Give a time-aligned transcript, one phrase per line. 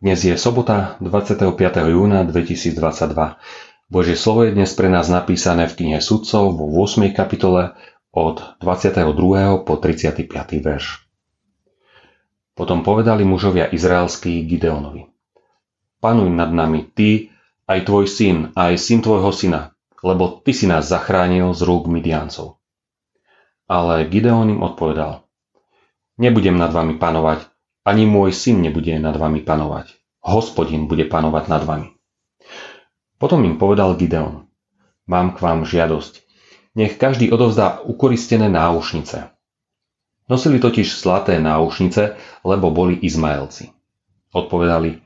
[0.00, 1.52] Dnes je sobota 25.
[1.92, 2.78] júna 2022.
[3.88, 7.12] Božie slovo je dnes pre nás napísané v knihe Sudcov vo 8.
[7.12, 7.76] kapitole
[8.12, 9.04] od 22.
[9.64, 10.28] po 35.
[10.64, 11.04] verš.
[12.56, 15.06] Potom povedali mužovia izraelskí Gideonovi.
[15.98, 17.32] Panuj nad nami, ty,
[17.68, 22.60] aj tvoj syn, aj syn tvojho syna, lebo ty si nás zachránil z rúk Midiancov.
[23.68, 25.26] Ale Gideon im odpovedal.
[26.18, 27.47] Nebudem nad vami panovať,
[27.88, 31.88] ani môj syn nebude nad vami panovať hospodin bude panovať nad vami.
[33.18, 34.46] Potom im povedal Gideon,
[35.08, 36.22] mám k vám žiadosť.
[36.78, 39.34] Nech každý odovzdá ukoristené náušnice.
[40.28, 42.14] Nosili totiž zlaté náušnice,
[42.44, 43.74] lebo boli Izmaelci.
[44.30, 45.00] Odpovedali,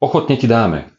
[0.00, 0.90] ochotne ti dáme.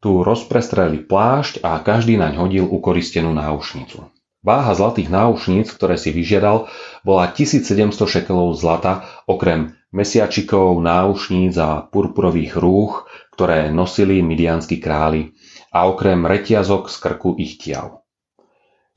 [0.00, 4.08] Tu rozprestreli plášť a každý naň hodil ukoristenú náušnicu.
[4.40, 6.72] Váha zlatých náušníc, ktoré si vyžiadal,
[7.04, 15.34] bola 1700 šekelov zlata, okrem mesiačikov, náušníc a purpurových rúch, ktoré nosili midianskí králi
[15.70, 18.02] a okrem reťazok z krku ich tiav.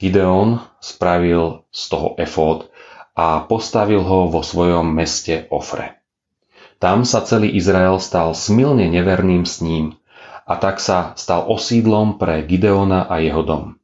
[0.02, 2.68] Gideon spravil z toho efód
[3.14, 6.02] a postavil ho vo svojom meste Ofre.
[6.82, 9.96] Tam sa celý Izrael stal smilne neverným s ním
[10.44, 13.80] a tak sa stal osídlom pre Gideona a jeho dom.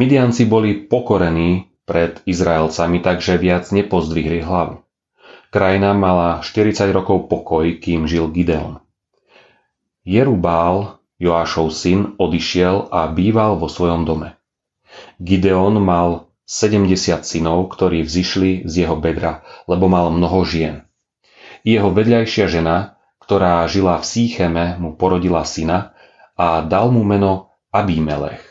[0.00, 4.85] Midianci boli pokorení pred Izraelcami, takže viac nepozdvihli hlavu.
[5.56, 8.76] Krajina mala 40 rokov pokoj, kým žil Gideon.
[10.04, 14.36] Jerubál, Joášov syn, odišiel a býval vo svojom dome.
[15.16, 16.92] Gideon mal 70
[17.24, 20.84] synov, ktorí vzýšli z jeho bedra, lebo mal mnoho žien.
[21.64, 25.96] Jeho vedľajšia žena, ktorá žila v Sícheme, mu porodila syna
[26.36, 28.45] a dal mu meno Abimelech.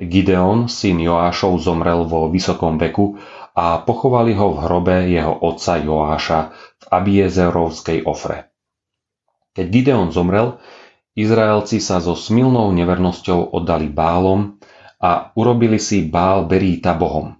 [0.00, 3.20] Gideon, syn Joášov, zomrel vo vysokom veku
[3.52, 8.48] a pochovali ho v hrobe jeho otca Joáša v Abiezerovskej ofre.
[9.52, 10.56] Keď Gideon zomrel,
[11.12, 14.56] Izraelci sa so smilnou nevernosťou oddali bálom
[14.96, 17.36] a urobili si bál Beríta bohom.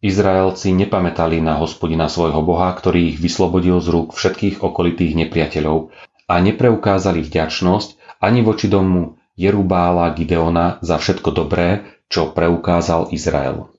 [0.00, 5.92] Izraelci nepamätali na hospodina svojho boha, ktorý ich vyslobodil z rúk všetkých okolitých nepriateľov
[6.24, 13.72] a nepreukázali vďačnosť ani voči domu Jerubála Gideona za všetko dobré, čo preukázal Izrael.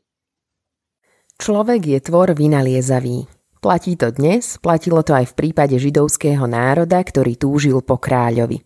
[1.37, 3.29] Človek je tvor vynaliezavý.
[3.61, 8.65] Platí to dnes, platilo to aj v prípade židovského národa, ktorý túžil po kráľovi.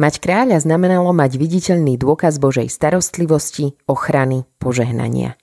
[0.00, 5.36] Mať kráľa znamenalo mať viditeľný dôkaz Božej starostlivosti, ochrany, požehnania.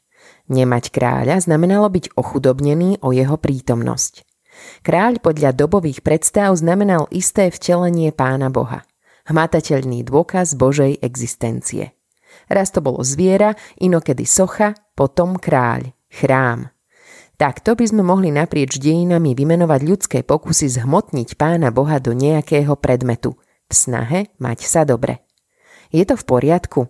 [0.50, 4.25] Nemať kráľa znamenalo byť ochudobnený o jeho prítomnosť.
[4.81, 8.81] Kráľ podľa dobových predstav znamenal isté vtelenie pána Boha
[9.28, 11.94] hmatateľný dôkaz Božej existencie.
[12.48, 16.72] Raz to bolo zviera, inokedy socha, potom kráľ, chrám.
[17.38, 23.38] Takto by sme mohli naprieč dejinami vymenovať ľudské pokusy zhmotniť pána Boha do nejakého predmetu,
[23.70, 25.22] v snahe mať sa dobre.
[25.94, 26.82] Je to v poriadku?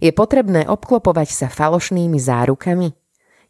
[0.00, 2.96] Je potrebné obklopovať sa falošnými zárukami?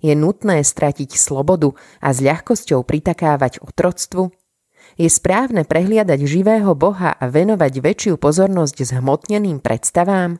[0.02, 4.34] Je nutné stratiť slobodu a s ľahkosťou pritakávať otroctvu?
[4.94, 10.38] Je správne prehliadať živého Boha a venovať väčšiu pozornosť zhmotneným predstavám?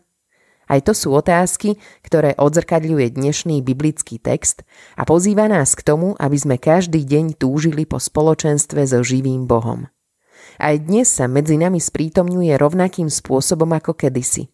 [0.64, 4.64] Aj to sú otázky, ktoré odzrkadľuje dnešný biblický text
[4.96, 9.92] a pozýva nás k tomu, aby sme každý deň túžili po spoločenstve so živým Bohom.
[10.56, 14.48] Aj dnes sa medzi nami sprítomňuje rovnakým spôsobom ako kedysi.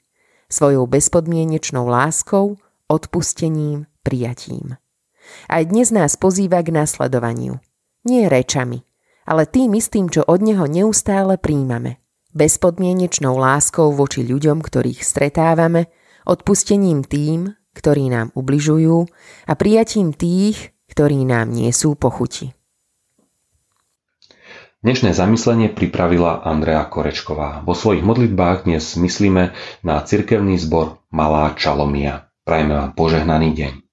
[0.50, 2.58] Svojou bezpodmienečnou láskou,
[2.90, 4.74] odpustením, prijatím.
[5.46, 7.62] Aj dnes nás pozýva k nasledovaniu.
[8.02, 8.82] Nie rečami,
[9.24, 12.00] ale tým istým, čo od neho neustále príjmame.
[12.30, 15.90] Bezpodmienečnou láskou voči ľuďom, ktorých stretávame,
[16.22, 19.06] odpustením tým, ktorí nám ubližujú
[19.46, 22.54] a prijatím tých, ktorí nám nie sú pochuti.
[24.80, 27.60] Dnešné zamyslenie pripravila Andrea Korečková.
[27.68, 29.52] Vo svojich modlitbách dnes myslíme
[29.84, 32.32] na cirkevný zbor Malá Čalomia.
[32.48, 33.89] Prajme vám požehnaný deň.